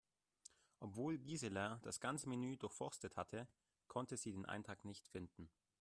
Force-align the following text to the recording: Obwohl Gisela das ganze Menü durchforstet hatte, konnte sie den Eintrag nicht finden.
Obwohl 0.79 1.19
Gisela 1.19 1.79
das 1.83 1.99
ganze 1.99 2.27
Menü 2.27 2.57
durchforstet 2.57 3.17
hatte, 3.17 3.47
konnte 3.87 4.17
sie 4.17 4.31
den 4.31 4.47
Eintrag 4.47 4.83
nicht 4.83 5.07
finden. 5.07 5.51